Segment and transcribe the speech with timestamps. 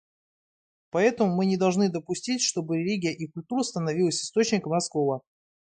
[0.89, 5.21] Поэтому мы не должны допустить, чтобы религия и культура становились источником раскола.